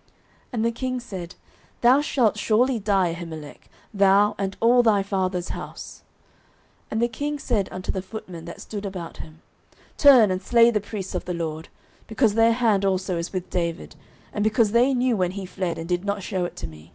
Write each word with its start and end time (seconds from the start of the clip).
09:022:016 0.00 0.08
And 0.54 0.64
the 0.64 0.70
king 0.72 0.98
said, 1.00 1.34
Thou 1.82 2.00
shalt 2.00 2.38
surely 2.38 2.78
die, 2.78 3.12
Ahimelech, 3.14 3.68
thou, 3.92 4.34
and 4.38 4.56
all 4.58 4.82
thy 4.82 5.02
father's 5.02 5.50
house. 5.50 6.02
09:022:017 6.84 6.86
And 6.92 7.02
the 7.02 7.08
king 7.08 7.38
said 7.38 7.68
unto 7.70 7.92
the 7.92 8.00
footmen 8.00 8.46
that 8.46 8.62
stood 8.62 8.86
about 8.86 9.18
him, 9.18 9.42
Turn, 9.98 10.30
and 10.30 10.40
slay 10.40 10.70
the 10.70 10.80
priests 10.80 11.14
of 11.14 11.26
the 11.26 11.34
LORD: 11.34 11.68
because 12.06 12.32
their 12.32 12.54
hand 12.54 12.86
also 12.86 13.18
is 13.18 13.34
with 13.34 13.50
David, 13.50 13.94
and 14.32 14.42
because 14.42 14.72
they 14.72 14.94
knew 14.94 15.18
when 15.18 15.32
he 15.32 15.44
fled, 15.44 15.76
and 15.76 15.86
did 15.86 16.06
not 16.06 16.22
shew 16.22 16.46
it 16.46 16.56
to 16.56 16.66
me. 16.66 16.92